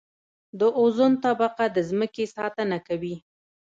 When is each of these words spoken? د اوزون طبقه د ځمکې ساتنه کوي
د 0.59 0.61
اوزون 0.79 1.13
طبقه 1.25 1.65
د 1.75 1.77
ځمکې 1.89 2.25
ساتنه 2.35 2.77
کوي 2.87 3.15